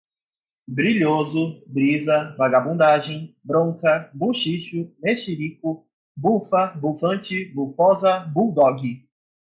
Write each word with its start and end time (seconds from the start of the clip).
brilhoso, 0.67 1.63
brisa, 1.67 2.35
vagabundagem, 2.35 3.37
bronca, 3.43 4.09
buchicho, 4.15 4.91
mexerico, 4.99 5.87
bufa, 6.17 6.75
bufante, 6.75 7.45
bufósa, 7.53 8.21
buldogue 8.21 9.07